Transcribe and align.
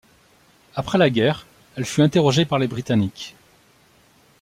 Après 0.75 0.97
la 0.97 1.11
guerre, 1.11 1.45
elle 1.75 1.85
fut 1.85 2.01
interrogée 2.01 2.43
par 2.43 2.57
les 2.57 2.67
Britanniques. 2.67 3.35